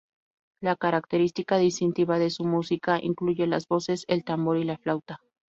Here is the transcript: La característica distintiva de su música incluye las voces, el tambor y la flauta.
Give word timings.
La 0.63 0.75
característica 0.75 1.57
distintiva 1.59 2.17
de 2.17 2.31
su 2.31 2.43
música 2.43 2.97
incluye 2.99 3.45
las 3.45 3.67
voces, 3.67 4.03
el 4.07 4.23
tambor 4.23 4.57
y 4.57 4.63
la 4.63 4.79
flauta. 4.79 5.19